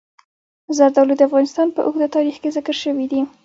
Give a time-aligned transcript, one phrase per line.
[0.77, 3.21] زردالو د افغانستان په اوږده تاریخ کې ذکر شوي دي.